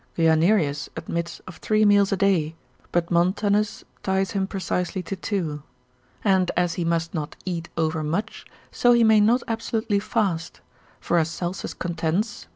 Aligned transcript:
Guianerius 0.17 0.89
admits 0.97 1.41
of 1.45 1.57
three 1.57 1.85
meals 1.85 2.11
a 2.11 2.17
day, 2.17 2.55
but 2.91 3.11
Montanus, 3.11 3.83
consil. 4.03 4.03
23. 4.03 4.03
pro. 4.03 4.09
Ab. 4.09 4.15
Italo, 4.15 4.17
ties 4.17 4.31
him 4.31 4.47
precisely 4.47 5.03
to 5.03 5.15
two. 5.15 5.63
And 6.23 6.51
as 6.57 6.73
he 6.73 6.83
must 6.83 7.13
not 7.13 7.35
eat 7.45 7.69
overmuch, 7.77 8.47
so 8.71 8.93
he 8.93 9.03
may 9.03 9.19
not 9.19 9.43
absolutely 9.47 9.99
fast; 9.99 10.61
for 10.99 11.19
as 11.19 11.29
Celsus 11.29 11.75
contends, 11.75 12.45
lib. 12.49 12.49